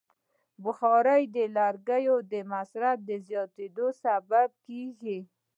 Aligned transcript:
بخاري 0.63 1.23
د 1.35 1.37
لرګیو 1.57 2.15
د 2.31 2.33
مصرف 2.51 2.97
زیاتیدو 3.27 3.87
سبب 4.03 4.49
کېږي. 4.67 5.17